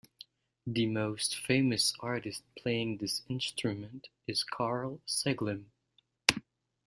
The 0.65 0.87
most 0.87 1.37
famous 1.37 1.93
artist 1.99 2.41
playing 2.57 2.97
this 2.97 3.21
instrument 3.29 4.07
is 4.25 4.43
Karl 4.43 4.99
Seglem. 5.07 5.65